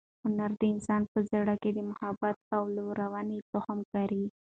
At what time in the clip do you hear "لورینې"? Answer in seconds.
2.75-3.37